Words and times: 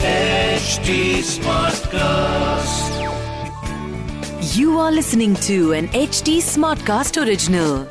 HD 0.00 1.20
Smartcast. 1.20 2.92
You 4.56 4.78
are 4.78 4.90
listening 4.90 5.34
to 5.46 5.72
an 5.72 5.88
HD 5.88 6.40
Smartcast 6.40 7.18
original. 7.22 7.86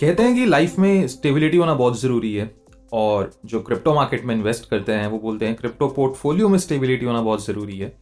कहते 0.00 0.22
हैं 0.22 0.34
कि 0.34 0.44
life 0.46 0.78
में 0.78 1.08
स्टेबिलिटी 1.08 1.56
होना 1.56 1.74
बहुत 1.74 2.00
ज़रूरी 2.00 2.34
है 2.34 2.54
और 2.92 3.30
जो 3.44 3.60
क्रिप्टो 3.60 3.94
मार्केट 3.94 4.24
में 4.24 4.34
इन्वेस्ट 4.34 4.68
करते 4.70 4.92
हैं, 4.92 5.06
वो 5.06 5.18
बोलते 5.18 5.46
हैं 5.46 5.54
क्रिप्टो 5.56 5.88
पोर्टफोलियो 5.88 6.48
में 6.48 6.58
स्टेबिलिटी 6.58 7.06
होना 7.06 7.22
बहुत 7.22 7.46
ज़रूरी 7.46 7.78
है 7.78 7.98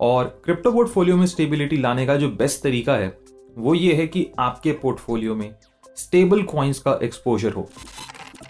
और 0.00 0.42
क्रिप्टो 0.44 0.72
पोर्टफोलियो 0.72 1.16
में 1.16 1.26
स्टेबिलिटी 1.26 1.76
लाने 1.76 2.06
का 2.06 2.16
जो 2.16 2.28
बेस्ट 2.28 2.62
तरीका 2.62 2.94
है, 2.94 3.18
वो 3.58 3.74
ये 3.74 3.94
है 3.94 4.06
कि 4.06 4.26
आपके 4.38 4.72
पोर्टफोलियो 4.72 5.34
में 5.34 5.54
स्टेबल 5.96 6.42
कॉइन्स 6.42 6.78
का 6.78 6.98
एक्सपोजर 7.02 7.52
हो। 7.52 7.68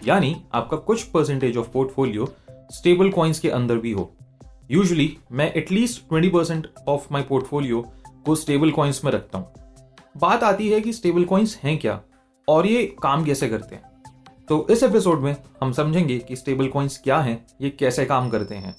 यानी 0.07 0.37
आपका 0.55 0.77
कुछ 0.77 1.03
percentage 1.03 1.57
of 1.57 1.69
portfolio 1.69 2.35
stable 2.51 3.11
coins 3.11 3.41
के 3.41 3.51
अंदर 3.51 3.77
भी 3.77 3.93
हो। 3.93 4.17
यूजली 4.71 5.17
मैं 5.33 5.53
at least 5.55 6.09
twenty 6.09 6.29
percent 6.29 6.69
of 6.89 7.07
my 7.13 7.23
portfolio 7.23 7.81
को 8.27 8.35
स्टेबल 8.35 8.71
कॉइन्स 8.71 9.05
में 9.05 9.13
रखता 9.13 9.39
हूँ। 9.39 9.53
बात 10.17 10.43
आती 10.43 10.71
है 10.71 10.81
कि 10.81 10.93
स्टेबल 10.93 11.25
कॉइन्स 11.25 11.57
हैं 11.57 11.79
क्या 11.79 12.01
और 12.49 12.67
ये 12.67 12.97
काम 13.03 13.25
कैसे 13.25 13.49
करते 13.49 13.75
हैं? 13.75 13.83
तो 14.49 14.67
इस 14.71 14.83
एपिसोड 14.83 15.21
में 15.21 15.37
हम 15.63 15.73
समझेंगे 15.73 16.19
कि 16.19 16.37
स्टेबल 16.37 16.69
कॉइन्स 16.69 16.99
क्या 16.99 17.19
हैं, 17.21 17.47
ये 17.61 17.71
कैसे 17.71 18.05
काम 18.05 18.31
करते 18.31 18.55
हैं। 18.55 18.77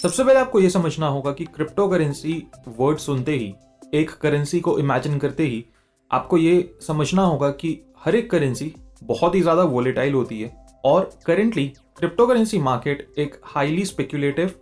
सबसे 0.00 0.24
पहले 0.24 0.38
आपको 0.38 0.60
ये 0.60 0.68
समझना 0.70 1.06
होगा 1.08 1.30
कि 1.32 1.44
क्रिप्टो 1.46 1.86
करेंसी 1.88 2.42
वर्ड 2.70 2.98
सुनते 2.98 3.32
ही, 3.32 3.54
एक 3.94 4.10
करेंसी 4.12 4.60
को 4.60 4.78
इमेजिन 4.78 5.18
करते 5.18 5.42
ही, 5.42 5.64
आपको 6.10 6.38
ये 6.38 6.76
समझना 6.82 7.22
होगा 7.22 7.50
कि 7.52 7.78
हर 8.04 8.14
एक 8.14 8.30
करेंसी 8.30 8.72
बहुत 9.04 9.34
ही 9.34 9.40
ज़्यादा 9.40 9.62
वोलेटाइल 9.64 10.14
होती 10.14 10.40
है 10.40 10.52
और 10.84 11.10
करेंटली 11.26 11.66
क्रिप्टो 11.98 12.26
करेंसी 12.26 12.58
मार्केट 12.60 13.06
एक 13.18 13.40
highly 13.46 13.84
speculative 13.84 14.54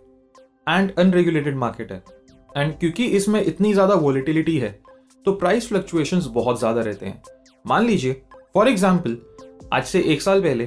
and 0.69 0.91
unregulated 0.95 1.55
market 1.57 1.91
है। 1.91 2.03
एंड 2.49 2.77
क्योंकि 2.79 3.05
इसमें 3.07 3.41
इतनी 3.41 3.73
ज़्यादा 3.73 3.93
वोलेटिलिटी 3.95 4.57
है 4.57 4.77
तो 5.25 5.33
प्राइस 5.35 5.67
फ्लक्चुएशंस 5.69 6.25
बहुत 6.33 6.59
ज़्यादा 6.59 6.81
रहते 6.81 7.05
हैं। 7.05 7.21
मान 7.65 7.85
लीजिए 7.85 8.21
फॉर 8.53 8.67
एग्ज़ाम्पल 8.67 9.17
आज 9.73 9.83
से 9.85 10.01
एक 10.03 10.21
साल 10.21 10.41
पहले 10.41 10.65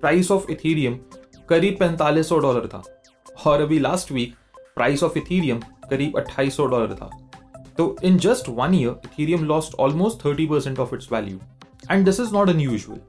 प्राइस 0.00 0.30
ऑफ़ 0.30 0.50
इथीरियम 0.52 0.98
करीब 1.48 1.76
पैंतालीस 1.80 2.32
डॉलर 2.32 2.66
था। 2.66 2.82
और 3.46 3.60
अभी 3.60 3.78
last 3.78 4.12
week 4.12 4.34
price 4.76 5.02
of 5.02 5.18
Ethereum 5.18 5.60
करीब 5.90 6.18
अट्ठाईस 6.18 6.56
सौ 6.56 6.66
डॉलर 6.66 6.94
था। 6.94 7.10
तो 7.78 7.94
in 8.04 8.18
just 8.18 8.48
one 8.48 8.74
year 8.74 9.00
Ethereum 9.04 9.44
lost 9.44 9.74
almost 9.80 10.24
thirty 10.24 10.46
percent 10.46 10.78
of 10.78 10.94
its 10.94 11.12
value 11.12 11.38
and 11.90 12.04
this 12.04 12.20
is 12.20 12.32
not 12.34 12.48
unusual 12.48 13.00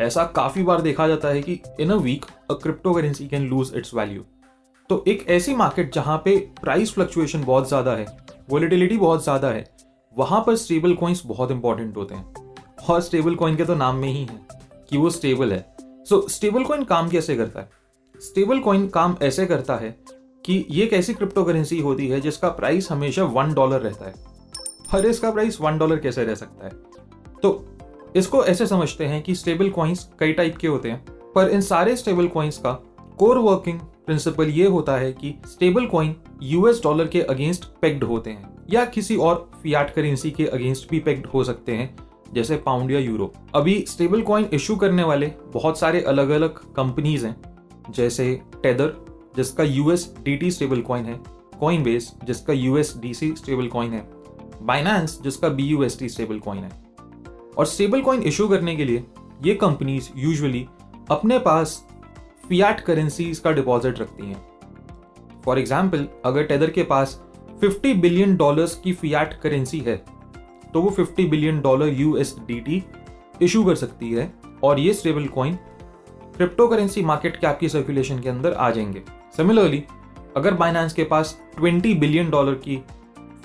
ऐसा 0.00 0.24
काफ़ी 0.36 0.62
बार 0.62 0.80
देखा 0.80 1.06
जाता 1.08 1.28
है 1.28 1.42
कि 1.42 1.60
in 1.80 1.90
a 1.90 1.94
week 1.98 2.24
a 2.50 2.54
crypto 2.54 2.92
currency 2.94 3.26
can 3.28 3.48
lose 3.48 3.72
its 3.76 3.94
value 3.94 4.24
तो 4.90 5.02
एक 5.08 5.26
ऐसी 5.30 5.54
मार्केट 5.54 5.92
जहाँ 5.94 6.16
पे 6.24 6.36
प्राइस 6.60 6.92
फ्लक्चुएशन 6.94 7.44
बहुत 7.44 7.68
ज़्यादा 7.68 7.94
है 7.96 8.06
वोलेटिलिटी 8.50 8.96
बहुत 8.96 9.22
ज़्यादा 9.24 9.48
है, 9.48 9.64
वहाँ 10.14 10.42
पर 10.46 10.54
स्टेबल 10.56 10.94
कॉइन्स 10.94 11.22
बहुत 11.26 11.50
इंपॉर्टेंट 11.50 11.96
होते 11.96 12.14
हैं। 12.14 12.84
और 12.88 13.00
स्टेबल 13.00 13.34
कॉइन 13.34 13.56
के 13.56 13.64
तो 13.64 13.74
नाम 13.74 13.96
में 13.96 14.08
ही 14.08 14.22
है 14.22 14.38
कि 14.90 14.96
वो 14.96 15.10
स्टेबल 15.10 15.52
है। 15.52 15.60
सो 16.08 16.20
स्टेबल 16.28 16.64
कॉइन 16.64 16.84
काम 16.84 17.08
कैसे 17.08 17.36
करता 17.36 17.60
है? 17.60 17.70
स्टेबल 18.20 18.58
कॉइन 18.58 18.88
काम 18.88 19.16
ऐसे 19.22 19.46
करता 19.46 19.76
है 19.76 19.98
कि 20.44 20.66
ये 20.70 20.84
एक 20.84 20.92
ऐसी 20.92 21.14
क्रिप्टो 21.14 21.44
करेंसी 21.44 21.80
होती 21.80 22.08
है 22.08 22.20
जिसका 22.20 22.48
प्राइस 22.48 22.90
हमेशा 22.90 23.24
वन 23.24 23.52
डॉलर 23.54 23.80
रहता 23.80 24.06
है। 24.06 24.14
हर 24.90 25.06
इसका 25.06 25.30
प्राइस 25.30 25.60
वन 25.60 25.78
डॉलर 25.78 25.96
कैसे 25.96 26.24
रह 26.24 26.34
सकता 26.34 26.66
है? 26.66 26.72
तो 27.42 27.78
इसको 28.16 28.44
ऐसे 28.44 28.66
समझते 28.66 29.06
हैं 29.06 29.22
कि 29.22 29.34
स्टेबल 29.34 29.70
कॉइन्स 29.70 30.08
कई 30.20 30.32
टाइप 30.32 30.56
के 30.56 30.68
होते 30.68 30.90
हैं, 30.90 31.04
पर 31.34 31.48
इन 31.48 31.60
सारे 31.60 31.96
स्टेबल 31.96 32.28
कॉइन्स 32.28 32.58
का 32.58 32.72
कोर 33.18 33.38
वर्किंग 33.38 33.80
प्रिंसिपल 33.80 34.48
ये 34.48 34.66
होता 34.66 34.96
है 34.96 35.12
कि 35.12 35.34
स्टेबल 35.46 35.86
कॉइन 35.86 36.14
यूएस 36.42 36.80
डॉलर 36.82 37.06
के 37.06 37.22
अगेंस्ट 37.22 37.64
पेग्ड 37.64 38.04
होते 38.04 38.30
हैं, 38.30 38.56
या 38.70 38.84
किसी 38.84 39.16
और 39.16 39.50
फियाट 39.62 39.94
करेंसी 39.94 40.30
के 40.30 40.46
अगेंस्ट 40.46 40.90
भी 40.90 40.98
पेग्ड 40.98 41.26
हो 41.26 41.44
सकते 41.44 41.72
हैं, 41.72 41.96
जैसे 42.32 42.56
पाउंड 42.56 42.90
या 42.90 42.98
यूरो 42.98 43.32
अभी 43.54 43.84
स्टेबल 43.88 44.22
कॉइन 44.22 44.48
इशू 44.52 44.76
करने 44.76 45.02
वाले 45.02 45.32
बहुत 45.52 45.78
सारे 45.78 46.00
अलग 46.00 46.28
अलग 46.28 46.54
कंपनीज़ 46.74 47.26
हैं 47.26 47.47
जैसे 47.90 48.40
टेदर 48.62 48.94
जिसका 49.36 49.64
US 49.64 50.12
D 50.24 50.36
T 50.36 50.50
stable 50.50 50.80
coin 50.82 51.04
है 51.04 51.18
कॉइन 51.60 51.82
बेस 51.82 52.12
जिसका 52.24 52.52
यूएस 52.52 52.92
स्टेबल 53.14 53.68
कॉइन 53.68 53.92
है 53.92 54.06
बाइनांस 54.62 55.20
जिसका 55.22 55.48
B 55.48 55.64
U 55.64 55.82
S 55.84 55.98
T 55.98 56.08
stable 56.08 56.38
coin 56.38 56.62
है। 56.64 56.70
और 57.58 57.66
स्टेबल 57.66 58.00
कॉइन 58.02 58.22
इशू 58.22 58.48
करने 58.48 58.76
के 58.76 58.84
लिए 58.84 59.04
ये 59.44 59.54
कंपनीज़ 59.54 60.08
यूजुअली 60.16 60.66
अपने 61.10 61.38
पास 61.38 61.82
फियाट 62.48 62.80
करेंसीज 62.80 63.38
का 63.38 63.52
डिपॉजिट 63.52 64.00
रखती 64.00 64.26
हैं। 64.26 64.42
फॉर 65.44 65.58
एग्ज़ाम्पल 65.58 66.06
अगर 66.24 66.44
टेदर 66.44 66.70
के 66.70 66.82
पास 66.82 67.20
50 67.62 67.94
बिलियन 68.00 68.36
डॉलर्स 68.36 68.74
की 68.74 68.92
फियाट 68.92 69.40
करेंसी 69.40 69.78
है 69.80 69.96
तो 70.74 70.80
वो 70.82 70.90
50 70.98 71.28
बिलियन 71.30 71.60
डॉलर 71.60 71.88
यूएसडीटी 71.90 72.82
इशू 73.42 73.64
कर 73.64 73.74
सकती 73.74 74.12
है, 74.12 74.32
और 74.64 74.80
ये 74.80 74.92
stable 74.94 75.26
coin 75.28 75.58
crypto 76.38 76.66
currency 76.68 77.02
market 77.02 77.36
के 77.36 77.46
आपकी 77.46 77.68
सर्कुलेशन 77.68 78.18
के 78.20 78.28
अंदर 78.28 78.52
आ 78.52 78.70
जाएँगे। 78.70 79.02
सिमिलरली 79.36 79.82
अगर 80.36 80.54
बाइनांस 80.54 80.92
के 80.92 81.04
पास 81.04 81.36
20 81.60 81.94
बिलियन 81.94 82.28
डॉलर 82.30 82.54
की 82.54 82.76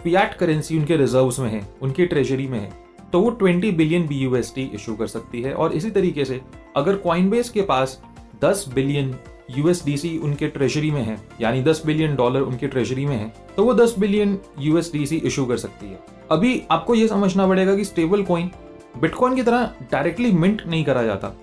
फियाट 0.03 0.33
करेंसी 0.33 0.77
उनके 0.77 0.97
रिजर्व्स 0.97 1.39
में 1.39 1.49
है, 1.49 1.61
उनकी 1.81 2.05
ट्रेजरी 2.05 2.47
में 2.47 2.59
है 2.59 2.71
तो 3.13 3.19
वो 3.19 3.31
20 3.33 3.71
बिलियन 3.71 4.07
बी 4.07 4.65
इशू 4.65 4.95
कर 4.95 5.07
सकती 5.07 5.41
है। 5.41 5.53
और 5.53 5.73
इसी 5.73 5.89
तरीके 5.89 6.25
से, 6.25 6.39
अगर 6.75 6.95
कॉइनबेस 6.95 7.49
के 7.49 7.61
पास 7.61 7.99
10 8.43 8.65
बिलियन 8.75 9.15
यूएसडीसी 9.57 10.17
उनके 10.17 10.47
ट्रेजरी 10.47 10.91
में 10.91 11.01
है, 11.01 11.17
यानी 11.41 11.63
10 11.63 11.81
बिलियन 11.85 12.15
डॉलर 12.15 12.41
उनके 12.41 12.67
ट्रेजरी 12.67 13.05
में 13.05 13.15
है 13.15 13.33
तो 13.57 13.63
वो 13.65 13.73
10 13.73 13.95
बिलियन 13.99 14.37
यूएसडीसी 14.59 15.17
इशू 15.17 15.45
कर 15.45 15.57
सकती 15.57 15.87
है। 15.87 15.99
अभी 16.31 16.61
आपको 16.71 16.95
ये 16.95 17.07
समझना 17.07 17.47
पड़ेगा 17.47 17.75
कि 17.75 17.85
स्टेबल 17.85 18.23
कॉइन 18.23 18.51
बिटकॉइन 19.01 19.35
की 19.35 19.43
तरह 19.43 19.73
डायरेक्टली 19.91 20.31
मिंट 20.31 20.61
नहीं 20.67 20.83
करा 20.85 21.03
जाता। 21.03 21.35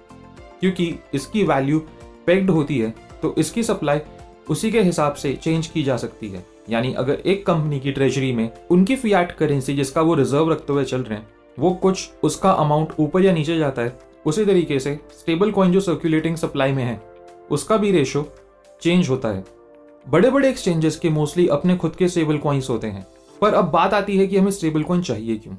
क्योंकि 0.61 0.95
इसकी 1.15 1.43
वैल्यू 1.45 1.79
पेग्ड 2.27 2.51
होती 2.51 2.79
है 2.79 2.95
तो 3.23 3.35
इसकी 3.39 3.63
सप्लाई 3.63 4.01
उसी 4.51 4.71
के 4.71 4.81
हिसाब 4.81 5.15
से 5.15 5.33
चेंज 5.35 5.67
की 5.67 5.83
जा 5.83 5.97
सकती 5.97 6.29
है। 6.29 6.45
यानी 6.71 6.93
अगर 6.93 7.15
एक 7.15 7.45
कंपनी 7.47 7.81
की 7.81 7.93
ट्रेजरी 7.93 8.33
में 8.33 8.51
उनकी 8.71 8.97
फियाट 8.97 9.33
करेंसी 9.33 9.75
जिसका 9.75 10.03
वो 10.03 10.15
रिज़र्व 10.15 10.51
रखते 10.53 10.73
हुए 10.73 10.85
चल 10.85 11.03
रहे 11.03 11.19
हैं, 11.19 11.27
वो 11.59 11.71
कुछ 11.73 12.11
उसका 12.23 12.51
अमाउंट 12.53 12.93
ऊपर 12.99 13.25
या 13.25 13.33
नीचे 13.33 13.59
जाता 13.59 13.83
है, 13.83 13.99
उसी 14.27 14.45
तरीके 14.45 14.79
से 14.81 14.99
स्टेबल 15.13 15.51
कॉइन 15.51 15.73
जो 15.73 15.81
सर्कुलेटिंग 15.81 16.37
सप्लाई 16.37 16.73
में 16.73 16.83
है, 16.85 17.01
उसका 17.51 17.77
भी 17.77 17.91
रेशो 17.91 18.27
चेंज 18.83 19.09
होता 19.09 19.29
है। 19.29 19.45
बड़े 20.07 20.31
बड़े 20.31 20.49
एक्सचेंजेस 20.49 20.97
के 20.97 21.11
मोस्टली 21.11 21.47
अपने 21.49 21.77
खुद 21.77 21.97
के 21.97 22.09
स्टेबल 22.09 22.39
कॉइन्स 22.39 22.71
होते 22.71 22.87
हैं। 22.87 23.07
पर 23.41 23.55
अब 23.55 23.71
बात 23.71 23.95
आती 23.95 24.17
है 24.19 24.27
कि 24.27 24.37
हमें 24.37 24.51
स्टेबल 24.51 24.83
कॉइन 24.83 25.03
चाहिए 25.03 25.37
क्यों? 25.37 25.55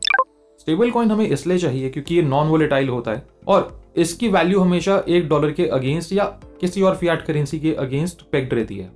स्टेबल 0.60 0.92
कॉइन 0.92 1.12
हमें 1.12 1.28
इसलिए 1.28 1.58
चाहिए 1.58 1.90
क्योंकि 1.90 2.16
ये 2.16 2.22
नॉन 2.22 2.48
वोलेटाइल 2.48 2.90
होता 2.90 3.12
है 3.12 3.26
और 3.48 3.81
इसकी 3.96 4.28
वैल्यू 4.30 4.60
हमेशा 4.60 5.04
एक 5.08 5.28
डॉलर 5.30 5.52
के 5.52 5.66
अगेंस्ट 5.70 6.14
या 6.14 6.26
किसी 6.62 6.82
और 6.82 6.96
फियाट 6.96 7.26
करेंसी 7.26 7.60
के 7.60 7.74
अगेंस्ट 7.76 8.22
पेक्ड 8.32 8.54
रहती 8.54 8.78
है। 8.78 8.90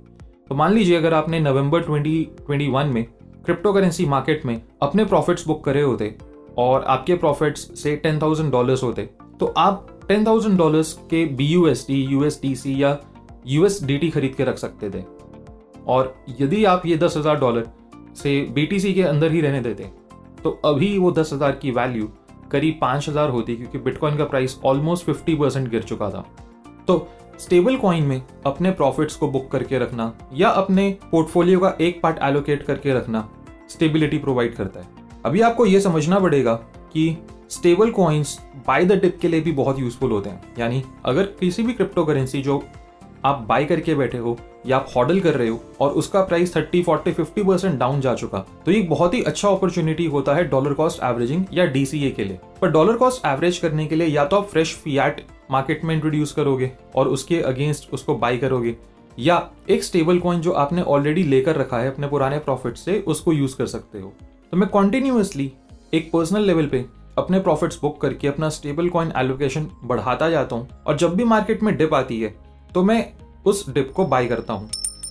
तो 0.48 0.54
मान 0.54 0.72
लीजिए 0.72 0.96
अगर 0.96 1.14
आपने 1.14 1.40
नवंबर 1.40 1.82
2021 1.82 2.92
में 2.92 3.04
क्रिप्टो 3.44 3.72
करेंसी 3.72 4.06
मार्केट 4.06 4.46
में 4.46 4.60
अपने 4.82 5.04
प्रॉफिट्स 5.04 5.46
बुक 5.46 5.64
करे 5.64 5.80
होते 5.82 6.14
और 6.58 6.84
आपके 6.84 7.14
प्रॉफिट्स 7.16 7.68
से 7.82 7.94
टेन 7.96 8.20
थाउज़ेंड 8.22 8.50
डॉलर्स 8.52 8.82
होते 8.82 9.08
तो 9.40 9.46
आप 9.58 9.86
टेन 10.08 10.26
थाउज़ेंड 10.26 10.58
डॉलर्स 10.58 10.92
के 11.10 11.24
B 11.26 11.46
U 11.46 11.66
S 11.68 11.86
T 11.86 12.02
U 12.04 12.24
S 12.24 12.38
D 12.42 12.54
C 12.56 12.82
या 12.82 12.96
यू 13.46 13.66
एस 13.66 13.82
डी 13.84 13.98
टी 13.98 14.10
खरीद 14.10 14.34
के 14.34 14.44
रख 14.44 14.58
सकते 14.58 14.90
थे। 14.90 15.02
और 15.86 16.14
यदि 16.40 16.64
आप 16.64 16.86
ये 16.86 16.96
दस 16.96 17.16
हज़ार 17.16 17.38
डॉलर 17.40 17.68
से 18.16 18.40
बी 18.54 18.66
टी 18.66 18.80
सी 18.80 18.92
के 18.94 19.02
अंदर 19.04 19.32
ही 19.32 19.40
रहने 19.40 19.60
देते 19.60 19.90
तो 20.42 20.50
अभी 20.64 20.96
वो 20.98 21.10
दस 21.12 21.32
हज़ार 21.32 21.52
की 21.52 21.70
वैल्यू 21.70 22.08
करीब 22.52 22.78
पाँच 22.80 23.08
हज़ार 23.08 23.30
होती 23.30 23.56
क्योंकि 23.56 23.78
बिटकॉइन 23.80 24.16
का 24.16 24.24
प्राइस 24.24 24.58
ऑलमोस्ट 24.64 25.06
फिफ्टी 25.06 25.34
परसेंट 25.34 25.68
गिर 25.68 25.82
चुका 25.82 26.10
था। 26.10 26.24
तो 26.88 27.08
स्टेबल 27.38 27.76
कॉइन 27.76 28.04
में 28.04 28.22
अपने 28.46 28.70
प्रॉफिट्स 28.70 29.16
को 29.16 29.28
बुक 29.28 29.50
करके 29.50 29.78
रखना 29.78 30.12
या 30.34 30.48
अपने 30.50 30.90
पोर्टफोलियो 31.10 31.60
का 31.60 31.74
एक 31.80 32.00
पार्ट 32.02 32.18
एलोकेट 32.22 32.62
करके 32.62 32.94
रखना 32.94 33.28
स्टेबिलिटी 33.70 34.18
प्रोवाइड 34.18 34.54
करता 34.54 34.80
है। 34.80 34.86
अभी 35.24 35.40
आपको 35.40 35.66
यह 35.66 35.80
समझना 35.80 36.18
पड़ेगा 36.20 36.54
कि 36.92 37.16
stable 37.50 37.90
coins 37.90 38.38
buy 38.66 38.84
the 38.84 39.00
dip 39.00 39.18
के 39.22 39.28
लिए 39.28 39.40
भी 39.40 39.52
बहुत 39.52 39.78
यूजफुल 39.78 40.10
होते 40.10 40.30
हैं। 40.30 40.54
यानी 40.58 40.82
अगर 41.04 41.24
किसी 41.40 41.62
भी 41.62 41.72
क्रिप्टो 41.72 42.04
करेंसी 42.04 42.42
जो 42.42 42.62
आप 43.26 43.44
बाय 43.48 43.64
करके 43.64 43.94
बैठे 43.94 44.18
हो, 44.18 44.36
या 44.66 44.76
आप 44.76 44.86
हॉडल 44.96 45.20
कर 45.20 45.34
रहे 45.34 45.48
हो, 45.48 45.60
और 45.80 45.90
उसका 45.92 46.22
price 46.22 46.54
thirty 46.56 46.82
forty 46.82 47.12
fifty 47.12 47.42
percent 47.42 47.78
down 47.78 48.00
जा 48.00 48.14
चुका 48.14 48.38
तो 48.66 48.72
ये 48.72 48.80
बहुत 48.84 49.14
ही 49.14 49.22
अच्छा 49.22 49.48
अपॉर्चुनिटी 49.48 50.06
होता 50.06 50.34
है 50.34 50.44
डॉलर 50.48 50.72
कॉस्ट 50.72 51.02
एवरेजिंग 51.04 51.44
या 51.52 51.64
डीसीए 51.66 52.10
के 52.10 52.24
लिए। 52.24 52.38
पर 52.60 52.70
डॉलर 52.70 52.96
कॉस्ट 52.96 53.26
एवरेज 53.26 53.58
करने 53.58 53.86
के 53.86 53.96
लिए 53.96 54.06
या 54.06 54.24
तो 54.24 54.36
आप 54.36 54.48
फ्रेश 54.48 54.74
फियाट 54.74 55.20
मार्केट 55.50 55.84
में 55.84 55.94
इंट्रोड्यूस 55.94 56.32
करोगे, 56.32 56.70
और 56.96 57.08
उसके 57.08 57.40
अगेंस्ट 57.42 57.92
उसको 57.92 58.14
बाई 58.16 58.38
करोगे, 58.38 58.76
या 59.18 59.42
एक 59.68 59.84
स्टेबल 59.84 60.18
कॉइन 60.18 60.40
जो 60.40 60.52
आपने 60.54 60.82
ऑलरेडी 60.84 61.22
लेकर 61.24 61.56
रखा 61.56 61.78
है 61.78 61.90
अपने 61.90 62.06
पुराने 62.06 62.38
प्रॉफिट 62.38 62.76
से, 62.76 62.98
उसको 62.98 63.32
यूज़ 63.32 63.56
कर 63.56 63.66
सकते 63.66 64.00
हो। 64.00 64.12
तो 64.52 64.56
मैं 64.56 64.68
कॉन्टिन्यूसली 64.68 65.52
एक 65.94 66.10
पर्सनल 66.12 66.42
लेवल 66.42 66.66
पे 66.66 66.84
अपने 67.18 67.38
प्रॉफिट्स 67.40 67.78
बुक 67.82 68.00
करके 68.00 68.28
अपना 68.28 68.48
स्टेबल 68.48 68.88
कॉइन 68.88 69.12
एलोकेशन 69.16 69.68
बढ़ाता 69.84 70.28
जाता 70.30 70.56
हूँ, 70.56 70.68
और 70.86 70.96
जब 70.96 71.14
भी 71.14 71.24
मार्केट 71.24 71.62
में 71.62 71.76
डिप 71.76 71.94
आती 71.94 72.20
है 72.20 72.34
तो 72.76 72.82
मैं 72.82 73.04
उस 73.46 73.68
डिप 73.74 73.92
को 73.96 74.04
बाय 74.06 74.26
करता 74.26 74.52
हूँ। 74.52 74.68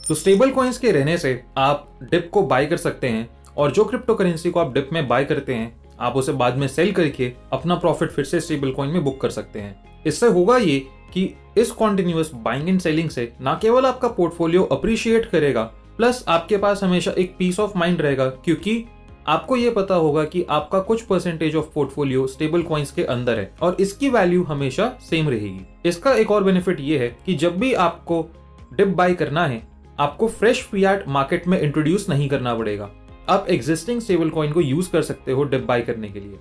तो 0.07 0.15
स्टेबल 0.15 0.51
कॉइन्स 0.51 0.77
के 0.77 0.91
रहने 0.91 1.17
से 1.17 1.43
आप 1.57 1.87
डिप 2.03 2.29
को 2.33 2.41
बाय 2.41 2.65
कर 2.65 2.77
सकते 2.77 3.07
हैं 3.07 3.27
और 3.57 3.71
जो 3.71 3.85
क्रिप्टो 3.85 4.15
करेंसी 4.15 4.51
को 4.51 4.59
आप 4.59 4.73
डिप 4.73 4.89
में 4.93 5.07
बाय 5.07 5.25
करते 5.25 5.53
हैं, 5.53 5.75
आप 5.99 6.15
उसे 6.15 6.31
बाद 6.31 6.57
में 6.57 6.67
सेल 6.67 6.91
करके 6.91 7.31
अपना 7.53 7.75
प्रॉफिट 7.75 8.11
फिर 8.11 8.25
से 8.25 8.39
स्टेबल 8.39 8.71
कॉइन 8.71 8.91
में 8.91 9.03
बुक 9.03 9.19
कर 9.21 9.29
सकते 9.29 9.59
हैं। 9.59 10.03
इससे 10.07 10.27
होगा 10.27 10.57
ये 10.57 10.77
कि 11.13 11.23
इस 11.57 11.71
कॉन्टिन्यूस 11.71 12.31
बाइंग 12.35 12.69
एंड 12.69 12.79
सेलिंग 12.79 13.09
से 13.09 13.31
न 13.41 13.57
केवल 13.61 13.85
आपका 13.85 14.07
पोर्टफोलियो 14.07 14.63
अप्रिशिएट 14.63 15.25
करेगा 15.25 15.63
प्लस 15.97 16.23
आपके 16.27 16.57
पास 16.57 16.83
हमेशा 16.83 17.11
एक 17.11 17.35
पीस 17.39 17.59
ऑफ़ 17.59 17.77
माइंड 17.77 18.01
रहेगा, 18.01 18.29
क्योंकि 18.29 18.85
आपको 19.27 19.55
ये 19.55 19.69
पता 19.69 19.95
होगा 19.95 20.23
कि 20.23 20.43
आपका 20.49 20.79
कुछ 20.79 21.01
percentage 21.01 21.55
of 21.55 21.65
portfolio 21.75 22.27
stable 22.27 22.61
coins 22.61 22.91
के 22.91 23.03
अंदर 23.03 23.39
है 23.39 23.55
और 23.61 23.77
इसकी 23.79 24.09
वैल्यू 24.09 24.43
हमेशा 24.43 24.99
सेम 25.09 25.29
रहेगी। 25.29 25.89
इसका 25.89 26.13
एक 26.13 26.31
और 26.31 26.43
बेनिफिट 26.43 26.79
ये 26.79 26.99
है 26.99 27.17
कि 27.25 27.33
जब 27.33 27.57
भी 27.57 27.73
आपको 27.73 28.29
डिप 28.73 28.87
बाय 28.87 29.13
करना 29.13 29.47
है, 29.47 29.67
आपको 29.99 30.27
फ्रेश 30.27 30.63
फियाट 30.63 31.07
मार्केट 31.07 31.47
में 31.47 31.61
इंट्रोड्यूस 31.61 32.09
नहीं 32.09 32.29
करना 32.29 32.55
पड़ेगा। 32.55 32.91
आप 33.29 33.45
एग्जिस्टिंग 33.49 34.01
स्टेबल 34.01 34.29
कॉइन 34.29 34.51
को 34.51 34.61
यूज़ 34.61 34.91
कर 34.91 35.01
सकते 35.01 35.31
हो 35.31 35.43
डिप 35.43 35.61
बाय 35.61 35.81
करने 35.81 36.09
के 36.09 36.19
लिए। 36.19 36.39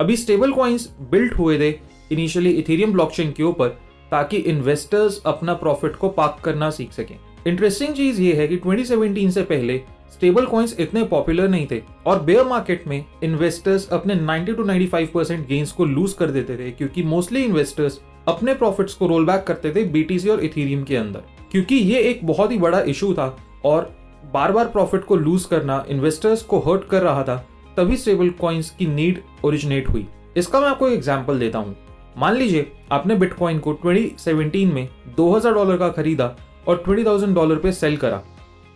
अभी 0.00 0.16
स्टेबल 0.16 0.52
कॉइन्स 0.52 0.90
बिल्ट 1.10 1.34
हुए 1.34 1.58
थे 1.58 1.80
इनिशियली 2.12 2.50
इथेरियम 2.50 2.92
ब्लॉकचेन 2.92 3.32
के 3.32 3.42
ऊपर, 3.42 3.68
ताकि 4.10 4.36
इन्वेस्टर्स 4.36 5.22
अपना 5.26 5.54
प्रॉफिट 5.54 5.96
को 5.96 6.08
पार्क 6.08 6.44
करना 6.44 6.70
सीख 6.70 6.92
सकें। 6.92 7.18
इंटरेस्टिंग 7.46 7.94
चीज़ 7.94 8.22
ये 8.22 8.32
है 8.32 8.48
कि 8.48 8.56
2017 8.56 9.30
से 9.30 9.42
पहले 9.42 9.82
स्टेबल 10.14 10.46
कॉइन्स 10.46 10.78
इतने 10.80 11.02
पॉपुलर 11.04 11.48
नहीं 11.48 11.66
थे 11.70 11.80
और 12.06 12.22
बेयर 12.22 12.44
मार्केट 12.46 12.86
में 12.88 13.04
इन्वेस्टर्स 13.22 13.88
अपने 13.92 14.14
90 14.16 14.56
टू 14.56 14.64
95 14.64 15.06
परसेंट 15.14 15.46
गेन्स 15.48 15.72
को 15.72 15.84
लूज 15.84 16.12
कर 16.12 16.30
देते 16.30 16.56
थे 16.58 16.70
क्योंकि 16.70 17.02
मोस्टली 17.04 17.42
इन्वेस्टर्स 17.44 18.00
अपने 18.28 18.54
प्रॉफिट्स 18.54 18.94
को 18.94 19.06
रोल 19.06 19.26
बैक 19.26 19.42
करते 19.46 19.70
थे 19.74 19.84
बीटीसी 19.84 20.28
और 20.28 20.44
इथेरियम 20.44 20.84
के 20.84 20.96
अंदर। 20.96 21.22
क्योंकि 21.52 21.74
ये 21.74 22.00
एक 22.00 22.26
बहुत 22.26 22.52
ही 22.52 22.58
बड़ा 22.58 22.80
इशू 22.82 23.12
था 23.14 23.26
और 23.64 23.92
बार 24.34 24.52
बार 24.52 24.68
प्रॉफिट 24.68 25.04
को 25.04 25.16
लूज 25.16 25.44
करना 25.44 25.84
इन्वेस्टर्स 25.90 26.42
को 26.42 26.58
हर्ट 26.60 26.88
कर 26.88 27.02
रहा 27.02 27.22
था 27.22 27.36
तभी 27.76 27.96
स्टेबल 27.96 28.28
कॉइन्स 28.40 28.70
की 28.70 28.86
नीड 28.86 29.20
ओरिजिनेट 29.44 29.88
हुई। 29.88 30.06
इसका 30.36 30.60
मैं 30.60 30.68
आपको 30.68 30.88
एक 30.88 30.94
एग्ज़ाम्पल 30.94 31.38
देता 31.38 31.58
हूँ। 31.58 31.76
मान 32.18 32.36
लीजिए 32.36 32.70
आपने 32.92 33.14
बिटकॉइन 33.16 33.58
को 33.58 33.72
2017 33.84 34.72
में 34.72 34.88
2000 35.16 35.54
डॉलर 35.54 35.76
का 35.76 35.88
खरीदा 35.88 36.34
और 36.68 36.82
20,000 36.88 37.34
डॉलर 37.34 37.56
पे 37.56 37.72
सेल 37.72 37.96
करा। 37.96 38.22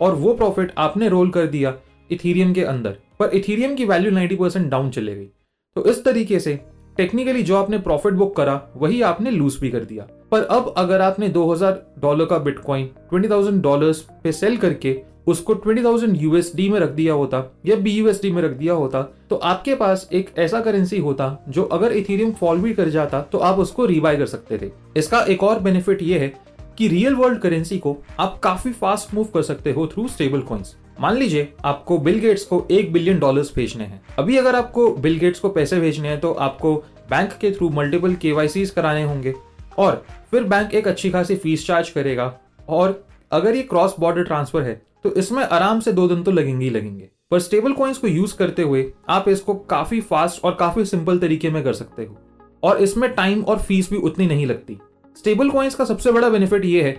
और 0.01 0.15
वो 0.15 0.35
प्रॉफिट 0.35 0.73
आपने 0.79 1.09
रोल 1.09 1.31
कर 1.31 1.47
दिया 1.47 1.75
इथीरियम 2.11 2.53
के 2.53 2.63
अंदर। 2.65 2.97
पर 3.21 3.31
इथीरियम 3.35 3.75
की 3.75 3.85
वैल्यू 3.85 4.11
90 4.13 4.37
परसेंट 4.37 4.71
डाउन 4.71 4.91
चले 4.91 5.15
गई। 5.15 5.29
तो 5.77 5.85
इस 5.85 6.05
तरीके 6.05 6.41
से 6.41 6.59
टेक्निकली 6.97 7.43
जो 7.43 7.57
आपने 7.57 7.79
प्रॉफिट 7.79 8.15
बुक 8.15 8.37
करा 8.37 8.61
वही 8.77 9.03
आपने 9.03 9.31
लूज 9.31 9.57
भी 9.61 9.71
कर 9.71 9.85
दिया। 9.85 10.07
पर 10.31 10.43
अब 10.43 10.75
अगर 10.77 11.01
आपने 11.01 11.29
2000 11.29 11.83
डॉलर 11.99 12.25
का 12.25 12.39
बिटकॉइन 12.39 12.89
20,000 13.11 13.61
डॉलर्स 13.61 14.01
पे 14.23 14.33
सेल 14.33 14.57
करके 14.57 14.97
उसको 15.27 15.55
20,000 15.57 16.17
यूएसडी 16.17 16.69
में 16.69 16.79
रख 16.81 16.91
दिया 16.91 17.15
होता 17.15 17.43
या 17.67 17.77
बी 17.77 18.03
में 18.03 18.43
रख 18.43 18.51
दिया 18.51 18.75
होता 18.75 19.03
तो 19.31 19.37
आपके 19.37 19.75
पास 19.75 20.09
एक 20.13 20.31
ऐसा 20.39 20.61
करेंसी 20.61 20.99
होता 20.99 21.45
जो 21.49 21.63
अगर 21.63 21.93
इथेरियम 21.93 22.31
फॉल 22.31 22.59
भी 22.59 22.73
कर 22.75 22.89
जाता 22.89 23.21
तो 23.23 23.39
आप 23.39 23.59
उसको 23.59 23.87
रिबाई 23.87 24.17
कर 24.17 24.27
सकते 24.27 24.59
थे। 24.59 24.71
इसका 24.97 25.21
एक 25.23 25.43
और 25.43 25.59
बेनिफिट 25.59 26.03
ये 26.03 26.19
है 26.19 26.33
कि 26.79 26.89
रियल 26.89 27.15
वर्ल्ड 27.15 27.39
करेंसी 27.39 27.79
को 27.79 27.97
आप 28.21 28.39
काफ़ी 28.39 28.73
फास्ट 28.73 29.15
मूव 29.15 29.25
कर 29.25 29.43
सकते 29.43 29.73
हो 29.73 29.87
थ्रू 29.87 30.07
स्टेबल 30.09 30.41
कॉइन्स 30.41 30.77
मान 31.01 31.17
लीजिए, 31.17 31.53
आपको 31.65 31.99
बिल 31.99 32.19
गेट्स 32.19 32.45
को 32.45 32.67
एक 32.71 32.93
बिलियन 32.93 33.19
डॉलर्स 33.19 33.53
भेजने 33.55 33.85
हैं। 33.85 34.01
अभी 34.19 34.37
अगर 34.37 34.57
आपको 34.57 34.91
बिल 34.93 35.19
गेट्स 35.19 35.41
को 35.41 35.49
पैसे 35.49 35.79
भेजने 35.81 36.09
हैं 36.09 36.21
तो 36.21 36.33
आपको 36.33 36.75
बैंक 37.11 37.33
के 37.33 37.51
थ्रू 37.51 37.69
मल्टीपल 37.71 38.15
के 38.17 38.65
कराने 38.67 39.03
होंगे। 39.03 39.35
और 39.79 40.05
फिर 40.31 40.45
बैंक 40.45 40.75
एक 40.75 40.89
अच्छी 40.89 41.11
खासी 41.11 41.37
फ़ीस 41.37 41.67
चार्ज 41.67 41.91
करेगा। 41.91 42.33
और 42.69 43.05
अगर 43.33 43.57
ये 43.57 43.63
क्रॉस 43.63 43.95
बॉर्डर 44.01 44.25
ट्रांसफ़र 44.25 44.63
है 44.63 44.81
तो 45.05 45.15
इसमें 45.15 45.43
आराम 45.43 45.81
से 45.81 45.93
दो 45.93 46.09
दिन 46.09 46.23
तो 46.23 46.31
लगेंगे 46.31 46.65
ही 46.65 46.71
लगेंगे। 46.71 47.09
पर 47.31 47.41
स्टेबल 47.41 47.73
कॉइन्स 47.73 47.99
को 47.99 48.07
यूज़ 48.07 48.37
करते 48.37 48.63
हुए 48.63 48.85
आप 49.09 49.29
इसको 49.29 49.55
काफ़ी 49.71 50.01
फास्ट 50.01 50.45
और 50.45 50.55
काफ़ी 50.55 50.85
सिंपल 50.85 51.19
तरीके 51.19 51.51
में 51.51 51.63
कर 51.65 51.73
सकते 51.73 52.05
हो। 52.05 52.19
और 52.63 52.83
इसमें 52.83 53.11
टाइम 53.11 53.43
और 53.43 53.59
फ़ीस 53.59 53.91
भी 53.91 53.97
उतनी 53.99 54.27
नहीं 54.27 54.47
लगती। 54.47 54.79
स्टेबल 55.19 55.49
कॉइन्स 55.51 55.75
का 55.75 55.85
सबसे 55.85 56.11
बड़ा 56.13 56.29
बेनिफिट 56.31 56.65
ये 56.65 56.83
है 56.83 56.91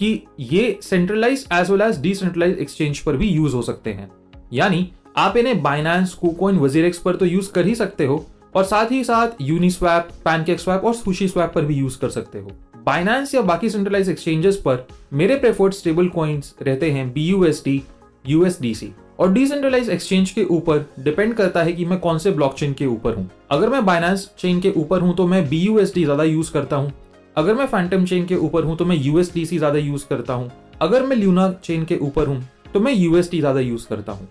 कि 0.00 0.08
ये 0.40 0.78
centralize 0.82 1.46
as 1.52 1.70
well 1.70 1.80
as 1.82 2.00
decentralize 2.00 2.58
exchange 2.58 2.98
पर 2.98 3.16
भी 3.16 3.28
यूज़ 3.28 3.54
हो 3.54 3.62
सकते 3.62 3.90
हैं। 3.90 4.10
यानी 4.52 4.88
आप 5.16 5.36
इन्हें 5.36 5.62
बाइनांस 5.62 6.14
कुकॉइन 6.14 6.58
वजीरेक्स 6.58 6.98
पर 6.98 7.16
तो 7.16 7.26
यूज़ 7.26 7.50
कर 7.52 7.66
ही 7.66 7.74
सकते 7.74 8.06
हो 8.06 8.24
और 8.54 8.64
साथ 8.64 8.92
ही 8.92 9.02
साथ 9.04 9.42
यूनिस्वैप 9.42 10.08
पैनकेक 10.24 10.60
स्वैप 10.60 10.84
और 10.84 10.94
सुशी 10.94 11.28
स्वैप 11.28 11.52
पर 11.54 11.64
भी 11.64 11.74
यूज़ 11.74 11.98
कर 12.00 12.10
सकते 12.10 12.38
हो। 12.38 12.50
बाइनांस 12.86 13.34
या 13.34 13.42
बाकी 13.42 13.70
सेंट्रलाइज 13.70 14.08
एक्सचेंजेस 14.10 14.56
पर 14.56 14.86
मेरे 15.12 15.36
प्रेफर्ड 15.36 15.72
स्टेबल 15.74 16.08
कॉइन्स 16.08 16.54
रहते 16.62 16.90
हैं 16.90 17.12
B 17.12 17.28
U 17.28 17.44
S 17.44 17.62
D 17.64 17.82
USDC 18.24 18.92
और 19.20 19.32
डिसेंट्रलाइज 19.32 19.90
एक्सचेंज 19.90 20.30
के 20.30 20.44
ऊपर 20.44 20.86
डिपेंड 21.00 21.34
करता 21.34 21.62
है 21.62 21.72
कि 21.72 21.84
मैं 21.84 21.98
कौन 22.00 22.18
से 22.18 22.30
ब्लॉकचेन 22.30 22.72
के 22.72 22.86
ऊपर 22.86 23.14
हूँ। 23.14 23.30
अगर 23.50 23.68
मैं 23.68 23.84
बाइनांस 23.86 24.30
चेन 24.38 24.60
के 24.60 24.72
ऊपर 24.76 25.00
हूँ 25.00 25.16
तो 25.16 25.26
मैं 25.26 25.48
बी 25.48 25.58
यू 25.58 25.78
एस 25.78 25.94
डी 25.94 26.04
ज़्यादा 26.04 26.24
यूज़ 26.24 26.52
करता 26.52 26.76
हूँ। 26.76 26.92
अगर 27.36 27.54
मैं 27.54 27.64
फैंटम 27.66 28.04
चेन 28.06 28.24
के 28.26 28.34
ऊपर 28.34 28.64
हूँ 28.64 28.76
तो 28.76 28.84
मैं 28.84 28.96
यूएसडीसी 28.96 29.56
ज़्यादा 29.58 29.78
यूज़ 29.78 30.04
करता 30.08 30.34
हूँ। 30.34 30.50
अगर 30.82 31.02
मैं 31.06 31.16
ल्यूना 31.16 31.50
चेन 31.64 31.84
के 31.84 31.96
ऊपर 31.96 32.26
हूँ 32.26 32.40
तो 32.74 32.80
मैं 32.80 32.92
यूएसडी 32.92 33.40
ज़्यादा 33.40 33.60
यूज़ 33.60 33.86
करता 33.88 34.12
हूँ। 34.12 34.28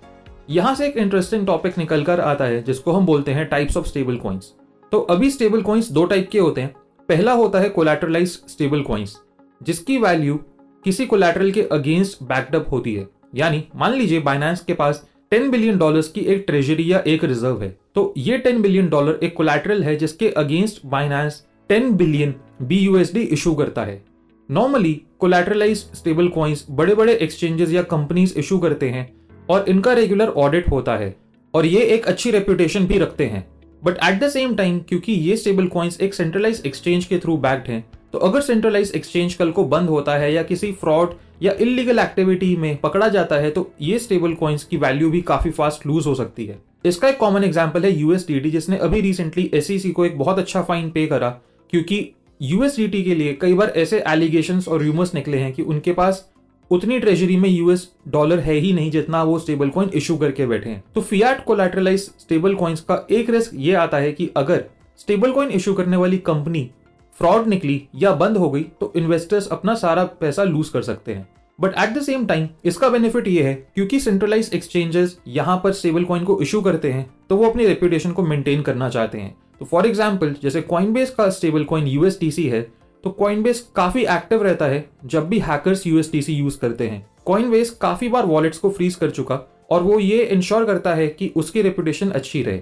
यहाँ 0.49 0.73
से 0.75 0.87
एक 0.87 0.97
इंटरेस्टिंग 0.97 1.45
टॉपिक 1.47 1.77
निकल 1.77 2.03
कर 2.03 2.19
आता 2.21 2.45
है, 2.45 2.63
जिसको 2.63 2.91
हम 2.91 3.05
बोलते 3.05 3.33
हैं 3.33 3.45
टाइप्स 3.49 3.77
ऑफ़ 3.77 3.87
स्टेबल 3.87 4.17
कॉइन्स 4.17 4.51
तो 4.91 4.99
अभी 4.99 5.29
स्टेबल 5.31 5.61
कॉइन्स 5.61 5.91
दो 5.91 6.05
टाइप 6.05 6.29
के 6.31 6.39
होते 6.39 6.61
हैं। 6.61 6.73
पहला 7.09 7.33
होता 7.33 7.59
है 7.59 7.69
कोलैटरलाइज 7.69 8.39
स्टेबल 8.49 8.81
कॉइन्स 8.81 9.17
जिसकी 9.61 9.97
वैल्यू 9.99 10.39
किसी 10.85 11.05
कोलैटरल 11.05 11.51
के 11.51 11.67
अगेंस्ट 11.71 12.23
बैकडअप 12.23 12.71
होती 12.71 12.95
है। 12.95 13.07
यानी, 13.35 13.63
मान 13.75 13.93
लीजिए 13.93 14.19
बाइनेंस 14.21 14.61
के 14.61 14.73
पास 14.73 15.07
10 15.31 15.49
बिलियन 15.51 15.77
डॉलर्स 15.77 16.07
की 16.07 16.21
एक 16.23 16.43
ट्रेजरी 16.47 16.91
या 16.91 17.03
एक 17.07 17.23
रिज़र्व 17.23 17.63
है। 17.63 17.75
तो 17.95 18.13
ये 18.17 18.43
10 18.47 18.61
बिलियन 18.61 18.89
डॉलर 18.89 19.19
एक 19.23 19.35
कोलैटरल 19.37 19.83
है, 19.83 19.95
जिसके 19.95 20.29
against 20.29 20.85
Binance 20.85 21.43
10 21.69 21.91
billion 21.91 22.33
B 22.62 23.21
issue 23.21 23.53
करता 23.53 23.83
है। 23.83 24.03
नॉर्मली 24.50 24.94
कोलैटरलाइज 25.19 25.77
स्टेबल 25.95 26.27
कॉइन्स 26.27 26.65
बड़े 26.71 26.95
बड़े 26.95 27.13
एक्सचेंजेस 27.13 27.71
या 27.71 27.81
कंपनीज़ 27.83 28.38
इशू 28.39 28.57
करते 28.59 28.89
हैं 28.89 29.07
और 29.50 29.65
इनका 29.69 29.94
रेगुलर 29.94 30.27
ऑडिट 30.27 30.69
होता 30.71 30.95
है 30.97 31.15
और 31.53 31.65
ये 31.65 31.81
एक 31.85 32.06
अच्छी 32.06 32.31
रेपुटेशन 32.31 32.85
भी 32.85 32.97
रखते 32.97 33.25
हैं। 33.25 33.45
But 33.81 33.98
at 34.03 34.19
the 34.19 34.29
same 34.29 34.55
time 34.55 34.79
क्योंकि 34.79 35.13
ये 35.13 35.38
स्टेबल 35.38 35.67
कॉइन्स 35.67 36.00
एक 36.01 36.13
सेंट्रलाइज 36.13 36.62
एक्सचेंज 36.65 37.05
के 37.05 37.19
थ्रू 37.19 37.38
बैक्ड 37.38 37.69
हैं 37.69 37.84
तो 38.13 38.19
अगर 38.19 38.41
सेंट्रलाइज 38.41 38.91
एक्सचेंज 38.95 39.34
कल 39.34 39.51
को 39.51 39.63
बंद 39.65 39.89
होता 39.89 40.15
है 40.17 40.31
या 40.34 40.43
किसी 40.43 40.72
फ्रॉड 40.74 41.13
या 41.43 41.53
इलीगल 41.62 42.00
एक्टिविटी 42.00 42.55
में 42.55 42.75
पकड़ा 42.77 43.07
जाता 43.07 43.36
है 43.36 43.50
तो 43.51 43.69
ये 43.81 44.00
स्टेबल 44.00 44.34
कॉइन्स 44.34 44.63
की 44.63 44.77
वैल्यू 44.77 45.10
भी 45.10 45.22
काफ़ी 45.24 45.51
फास्ट 45.51 45.86
लूज 45.88 46.07
हो 46.07 46.15
सकती 46.15 46.45
है। 46.45 46.57
इसका 46.86 47.07
एक 47.07 47.17
कॉमन 47.17 47.43
एग्ज़ाम्पल 47.43 47.86
है 47.86 47.91
यूएसडीटी 47.91 48.51
जिसने 48.51 48.77
अभी 48.77 49.01
रिसेंटली 49.01 49.50
एसईसी 49.53 49.91
को 49.91 50.05
एक 50.05 50.17
बहुत 50.17 50.39
अच्छा 50.39 50.62
फाइन 50.62 50.89
पे 50.89 51.05
करा। 51.07 51.29
क्योंकि 51.74 52.07
यूएसडीटी 52.41 53.03
के 53.03 53.15
लिए 53.15 53.34
कई 53.34 53.53
बार 53.53 53.74
ऐसे 53.77 54.03
एलिगेशन 54.07 54.62
और 54.67 54.81
र्यूमर्स 54.81 55.13
निकले 55.15 55.38
हैं 55.38 55.51
कि 55.53 55.62
उनके 55.63 55.93
पास 55.93 56.25
उतनी 56.72 57.00
ट्रेजरी 57.00 57.36
में 57.38 57.50
यूएस 57.50 57.88
डॉलर 58.07 58.39
है 58.39 58.53
ही 58.53 58.72
नहीं 58.74 58.91
जितना 58.91 59.22
वो 59.24 59.38
स्टेबल 59.39 59.69
कॉइन 59.69 59.89
इशू 59.95 60.15
करके 60.17 60.45
बैठे 60.48 60.69
हैं। 60.69 60.84
तो 60.95 61.01
फियाट 61.01 61.43
कोलैटरलाइज 61.45 62.01
स्टेबल 62.19 62.55
कॉइन्स 62.55 62.81
का 62.81 63.05
एक 63.12 63.29
रिस्क 63.29 63.51
ये 63.55 63.74
आता 63.75 63.98
है 63.98 64.12
कि 64.12 64.29
अगर 64.38 64.63
स्टेबल 65.00 65.31
कॉइन 65.31 65.51
इशू 65.51 65.74
करने 65.74 65.98
वाली 65.98 66.17
कंपनी 66.25 66.69
फ्रॉड 67.17 67.48
निकली 67.48 67.81
या 67.95 68.12
बंद 68.13 68.38
हो 68.38 68.50
गई 68.50 68.63
तो 68.79 68.91
इन्वेस्टर्स 68.95 69.48
अपना 69.48 69.75
सारा 69.75 70.03
पैसा 70.19 70.43
लूज 70.43 70.69
कर 70.69 70.81
सकते 70.81 71.13
हैं। 71.13 71.27
But 71.60 71.74
at 71.74 71.89
the 71.89 72.01
same 72.01 72.25
time 72.25 72.48
इसका 72.65 72.89
बेनिफिट 72.89 73.27
ये 73.27 73.43
है, 73.43 73.53
क्योंकि 73.75 74.00
सेंट्रलाइज 74.00 74.50
एक्सचेंजेस 74.53 75.17
यहाँ 75.27 75.60
पर 75.63 75.72
स्टेबल 75.74 76.03
कॉइन 76.03 76.24
को 76.24 76.39
इशू 76.41 76.62
करते 76.62 76.91
हैं 76.91 77.10
तो 77.29 77.36
वो 77.38 77.50
अपनी 77.50 77.65
रेपुटेशन 77.65 78.12
को 78.12 78.24
मेंटेन 78.24 78.62
करना 78.62 78.89
चाहते 78.89 79.17
हैं। 79.17 79.36
तो 79.62 79.65
फॉर 79.65 79.85
एग्ज़ाम्पल 79.85 80.35
जैसे 80.43 80.62
कॉइनबेस 80.62 81.09
का 81.09 81.29
स्टेबल 81.29 81.63
कॉइन 81.63 81.88
यूएसटीसी 81.88 82.47
है 82.50 82.62
तो 83.03 83.09
कॉइनबेस 83.12 83.59
काफ़ी 83.75 84.03
एक्टिव 84.05 84.43
रहता 84.43 84.65
है 84.65 84.83
जब 85.05 85.27
भी 85.29 85.39
हैकर्स 85.39 85.85
यूएसटीसी 85.88 86.33
यूज़ 86.33 86.57
करते 86.59 86.88
हैं। 86.88 87.05
कॉइनबेस 87.25 87.69
काफ़ी 87.71 88.09
बार 88.09 88.25
वॉलेट्स 88.25 88.57
को 88.57 88.69
फ्रीज 88.69 88.95
कर 88.95 89.09
चुका 89.09 89.39
और 89.71 89.83
वो 89.83 90.00
ये 90.00 90.24
इंश्योर 90.25 90.65
करता 90.65 90.93
है 90.95 91.07
कि 91.09 91.31
उसकी 91.35 91.62
रेपुटेशन 91.62 92.09
अच्छी 92.12 92.43
रहे। 92.43 92.62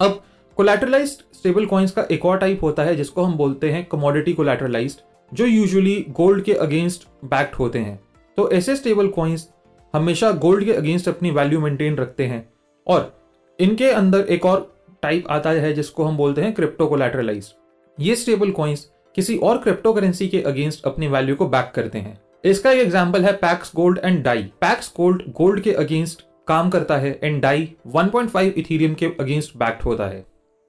अब 0.00 0.22
कोलैटरलाइज 0.56 1.10
स्टेबल 1.34 1.66
कॉइन्स 1.66 1.92
का 1.92 2.06
एक 2.10 2.24
और 2.24 2.38
टाइप 2.38 2.62
होता 2.62 2.82
है, 2.82 2.96
जिसको 2.96 3.22
हम 3.22 3.36
बोलते 3.36 3.70
हैं 3.70 3.84
कमोडिटी 3.84 4.32
कोलैटरलाइज्ड 4.32 5.00
जो 5.32 5.46
यूजुअली 5.46 6.04
गोल्ड 6.10 6.44
के 6.44 6.52
अगेंस्ट 6.54 7.06
बैक्ड 7.24 7.54
होते 7.54 7.78
हैं। 7.78 7.98
तो 8.38 8.50
ऐसे 8.50 8.76
स्टेबल 8.76 9.08
कॉइन्स 9.08 9.48
हमेशा 9.94 10.30
गोल्ड 10.32 10.64
के 10.64 10.72
अगेंस्ट 10.72 11.08
अपनी 11.08 11.30
वैल्यू 11.30 11.60
मेंटेन 11.60 11.96
रखते 11.96 12.26
हैं 12.26 12.48
और 12.86 13.12
इनके 13.58 13.90
अंदर 13.90 14.26
एक 14.26 14.46
और 14.46 14.73
टाइप 15.04 15.30
आता 15.30 15.50
है 15.50 15.72
जिसको 15.72 16.04
हम 16.04 16.16
बोलते 16.16 16.42
हैं 16.42 16.52
क्रिप्टो 16.54 16.86
कोलैटरलाइज 16.86 17.52
ये 17.98 18.16
स्टेबल 18.16 18.50
कॉइन्स 18.52 18.88
किसी 19.16 19.36
और 19.38 19.58
क्रिप्टो 19.58 19.92
करेंसी 19.92 20.28
के 20.28 20.40
अगेंस्ट 20.42 20.84
अपनी 20.86 21.08
वैल्यू 21.08 21.34
को 21.36 21.48
बैक 21.48 21.72
करते 21.74 21.98
हैं। 21.98 22.18
इसका 22.44 22.70
एक 22.72 22.80
एग्ज़ाम्पल 22.80 23.24
है 23.24 23.32
Pax 23.38 23.70
gold 23.76 23.98
and 23.98 24.22
Dai 24.24 24.42
Pax 24.60 24.92
gold 24.96 25.22
gold 25.32 25.60
के 25.60 25.72
अगेंस्ट 25.74 26.24
काम 26.48 26.70
करता 26.70 26.96
है 26.96 27.18
एंड 27.22 27.40
डाई 27.42 27.68
1.5 27.88 28.58
इथीरियम 28.58 28.94
के 28.94 29.06
अगेंस्ट 29.20 29.56
बैक्ट 29.56 29.84
होता 29.84 30.06
है। 30.06 30.24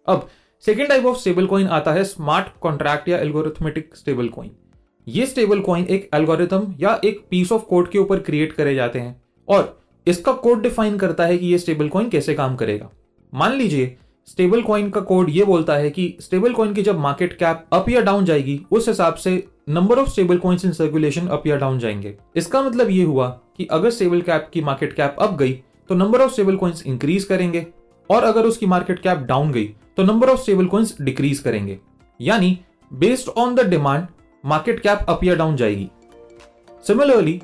अब 0.07 0.27
second 0.63 0.87
type 0.89 1.05
of 1.05 1.17
stable 1.17 1.47
coin 1.47 1.67
आता 1.69 1.93
है 1.93 2.03
स्मार्ट 2.03 2.47
कॉन्ट्रैक्ट 2.61 3.09
या 3.09 3.17
एल्गोरिथमेटिक 3.19 3.95
स्टेबल 3.95 4.27
कॉइन 4.27 4.51
ये 5.07 5.25
स्टेबल 5.25 5.59
कॉइन 5.61 5.85
एक 5.87 6.09
एल्गोरिथम 6.15 6.73
या 6.79 6.99
एक 7.05 7.25
पीस 7.31 7.51
ऑफ़ 7.51 7.65
कोड 7.65 7.89
के 7.91 7.99
ऊपर 7.99 8.19
क्रिएट 8.21 8.53
करे 8.53 8.75
जाते 8.75 8.99
हैं 8.99 9.21
और 9.47 9.77
इसका 10.07 10.31
कोड 10.39 10.61
डिफाइन 10.61 10.97
करता 10.97 11.25
है 11.25 11.37
कि 11.37 11.45
ये 11.45 11.57
स्टेबल 11.57 11.89
कॉइन 11.89 12.09
कैसे 12.09 12.33
काम 12.33 12.55
करेगा। 12.55 12.89
मान 13.33 13.53
लीजिए 13.53 13.95
स्टेबल 14.27 14.61
कॉइन 14.61 14.89
का 14.89 15.01
कोड 15.01 15.29
ये 15.29 15.43
बोलता 15.45 15.73
है 15.73 15.89
कि 15.89 16.15
स्टेबल 16.21 16.53
कॉइन 16.53 16.73
की 16.73 16.81
जब 16.83 16.99
मार्केट 16.99 17.33
कैप 17.33 17.65
अप 17.73 17.89
या 17.89 18.01
डाउन 18.01 18.25
जाएगी, 18.25 18.59
उस 18.71 18.87
हिसाब 18.87 19.15
से 19.15 19.43
number 19.69 19.99
of 19.99 20.09
stable 20.09 20.37
coins 20.37 20.65
in 20.65 20.71
circulation 20.71 21.27
up 21.27 21.45
या 21.47 21.55
डाउन 21.55 21.79
जाएँगे। 21.79 22.15
इसका 22.35 22.61
मतलब 22.61 22.89
ये 22.89 23.03
हुआ 23.03 23.27
कि 23.57 23.65
अगर 23.65 23.89
स्टेबल 23.89 24.21
कैप 24.21 24.49
की 24.53 24.61
मार्केट 24.61 24.93
कैप 24.93 25.15
अप 25.19 25.35
गई 25.37 25.53
तो 25.89 25.95
number 25.95 26.21
of 26.21 26.31
stable 26.31 26.55
coins 26.55 26.85
increase 26.87 27.23
करेंगे, 27.23 27.65
और 28.09 28.23
अगर 28.23 28.45
उसकी 28.45 28.65
मार्केट 28.65 28.99
कैप 28.99 29.17
डाउन 29.19 29.51
गई 29.51 29.65
तो 29.97 30.03
number 30.03 30.29
of 30.29 30.41
stable 30.41 30.65
coins 30.65 30.95
decrease 31.01 31.39
करेंगे। 31.39 31.77
यानी 32.19 32.57
based 32.91 33.29
on 33.29 33.55
the 33.55 33.67
demand 33.69 34.07
market 34.43 34.79
cap 34.79 35.05
up 35.09 35.23
या 35.23 35.35
डाउन 35.35 35.55
जाएगी। 35.55 35.89
सिमिलरली 36.83 37.39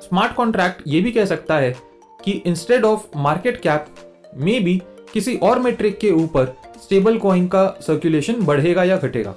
स्मार्ट 0.00 0.34
कॉन्ट्रैक्ट 0.34 0.82
ये 0.86 1.00
भी 1.00 1.12
कह 1.12 1.24
सकता 1.24 1.56
है 1.56 1.74
कि 2.20 2.32
instead 2.46 2.84
of 2.84 3.06
market 3.18 3.60
cap 3.60 3.86
may 4.36 4.58
be 4.60 4.80
किसी 5.12 5.36
और 5.38 5.58
मेट्रिक 5.58 5.98
के 5.98 6.10
ऊपर 6.12 6.56
स्टेबल 6.82 7.18
कॉइन 7.18 7.46
का 7.48 7.66
सर्कुलेशन 7.80 8.44
बढ़ेगा 8.44 8.84
या 8.84 8.96
घटेगा। 8.98 9.34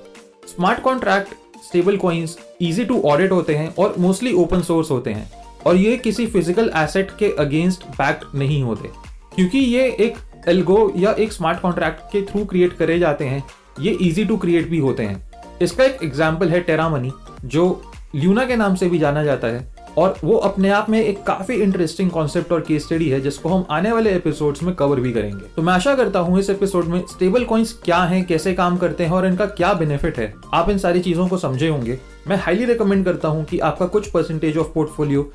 Smart 0.47 0.81
contract 0.81 1.33
stable 1.63 1.97
coins 1.97 2.37
easy 2.61 2.85
to 2.85 3.01
audit 3.01 3.31
होते 3.31 3.55
हैं 3.55 3.73
और 3.75 3.95
मोस्टली 3.99 4.33
ओपन 4.35 4.61
सोर्स 4.61 4.91
होते 4.91 5.11
हैं 5.11 5.29
और 5.65 5.75
ये 5.75 5.95
किसी 5.97 6.25
फ़िज़िकल 6.27 6.71
एसेट 6.77 7.11
के 7.19 7.31
अगेंस्ट 7.39 7.83
बैक्ड 7.91 8.37
नहीं 8.39 8.61
होते, 8.63 8.89
क्योंकि 9.35 9.59
ये 9.59 9.87
एक 9.99 10.17
एल्गो 10.47 10.91
या 10.95 11.11
एक 11.13 11.33
स्मार्ट 11.33 11.59
कॉन्ट्रैक्ट 11.61 12.11
के 12.11 12.21
थ्रू 12.23 12.43
क्रिएट 12.45 12.73
करे 12.73 12.97
जाते 12.99 13.25
हैं, 13.25 13.43
ये 13.79 13.91
इजी 14.01 14.25
टू 14.25 14.37
क्रिएट 14.37 14.69
भी 14.69 14.77
होते 14.79 15.03
हैं। 15.03 15.57
इसका 15.61 15.83
एक 15.83 16.03
एग्ज़ाम्पल 16.03 16.49
है 16.49 16.59
टेरा 16.61 16.87
मनी 16.89 17.11
जो 17.45 17.81
ल्यूना 18.15 18.45
के 18.45 18.55
नाम 18.55 18.75
से 18.75 18.89
भी 18.89 18.99
जाना 18.99 19.23
जाता 19.23 19.47
है। 19.47 19.67
और 19.97 20.17
वो 20.23 20.35
अपने 20.37 20.69
आप 20.69 20.89
में 20.89 20.99
एक 21.01 21.23
काफ़ी 21.23 21.55
इंटरेस्टिंग 21.55 22.09
कॉन्सेप्ट 22.11 22.51
और 22.51 22.61
केस 22.61 22.85
स्टडी 22.85 23.09
है, 23.09 23.19
जिसको 23.21 23.49
हम 23.49 23.65
आने 23.71 23.91
वाले 23.91 24.13
एपिसोड्स 24.15 24.63
में 24.63 24.73
कवर 24.75 24.99
भी 24.99 25.11
करेंगे। 25.13 25.45
तो 25.55 25.61
मैं 25.61 25.73
आशा 25.73 25.95
करता 25.95 26.19
हूँ 26.19 26.39
इस 26.39 26.49
एपिसोड 26.49 26.85
में 26.85 27.01
स्टेबल 27.07 27.45
कॉइन्स 27.45 27.73
क्या 27.85 28.01
हैं, 28.03 28.23
कैसे 28.25 28.53
काम 28.53 28.77
करते 28.77 29.03
हैं 29.03 29.11
और 29.11 29.25
इनका 29.25 29.45
क्या 29.47 29.73
बेनिफिट 29.73 30.17
है, 30.19 30.33
आप 30.53 30.69
इन 30.69 30.77
सारी 30.77 30.99
चीज़ों 30.99 31.27
को 31.27 31.37
समझे 31.37 31.69
होंगे। 31.69 31.99
मैं 32.27 32.37
हाईली 32.37 32.65
रिकमेंड 32.65 33.05
करता 33.05 33.27
हूँ 33.27 33.45
कि 33.45 33.59
आपका 33.59 33.85
कुछ 33.87 34.09
percentage 34.09 34.57
of 34.57 34.73
portfolio 34.73 35.31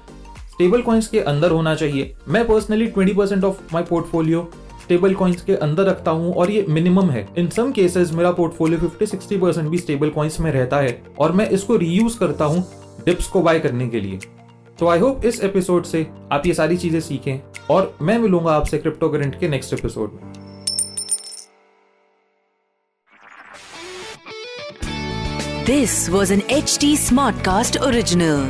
stable 0.51 0.83
coins 0.83 1.07
के 1.07 1.21
अंदर 1.21 1.51
होना 1.51 1.75
चाहिए। 1.75 2.15
मैं 2.29 2.47
personally 2.47 2.87
twenty 2.87 3.15
percent 3.15 3.45
of 3.45 3.61
my 3.73 3.83
portfolio 3.83 4.51
stable 4.83 5.15
coins 5.15 5.43
के 5.43 5.55
अंदर 5.57 5.85
रखता 5.85 6.11
हूँ 6.11 6.33
और 6.35 6.51
ये 6.51 6.65
मिनिमम 6.69 7.11
है। 7.11 7.27
इन 7.39 7.49
सम 7.49 7.71
केसेस 7.73 8.13
मेरा 8.13 8.31
पोर्टफोलियो 8.33 8.79
50-60 8.81 9.41
परसेंट 9.41 9.69
भी 9.69 9.79
स्टेबल 9.79 10.11
कॉइन्स 10.11 10.39
में 10.41 10.51
रहता 10.53 10.77
है 10.77 11.03
और 11.19 11.33
मैं 11.33 11.49
इसको 11.49 11.77
रीयूज 11.77 12.15
करता 12.15 12.45
हूँ 12.45 12.65
डिप्स 13.07 13.27
को 13.29 13.41
बाय 13.43 13.59
करने 13.61 13.89
के 13.89 14.01
लिए। 14.01 14.19
तो 14.79 14.89
आई 14.89 14.99
होप 14.99 15.25
इस 15.25 15.41
एपिसोड 15.45 15.85
से 15.85 16.07
आप 16.33 16.47
ये 16.47 16.55
सारी 16.55 16.77
चीज़ें 16.77 17.01
सीखें 17.01 17.39
और 17.71 17.97
मैं 18.03 18.19
मिलूँगा 18.19 18.53
आपसे 18.53 18.79
क्रिप्टो 18.79 19.09
करेंट 19.09 19.39
के 19.41 19.49
नेक्स्ट 19.49 19.75
एपिसोड 19.75 20.13
में 20.13 20.33
this 25.67 26.09
was 26.11 26.33
an 26.33 26.43
H 26.51 26.79
T 26.81 26.97
smart 26.97 27.45
cast 27.45 27.79
original 27.79 28.49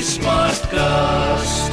smart 0.00 0.60
Smartcast. 0.70 1.69